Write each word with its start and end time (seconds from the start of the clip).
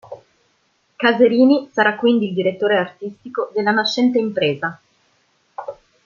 Caserini 0.97 1.69
sarà 1.71 1.95
quindi 1.95 2.29
il 2.29 2.33
direttore 2.33 2.75
artistico 2.75 3.51
della 3.53 3.69
nascente 3.69 4.17
impresa. 4.17 4.81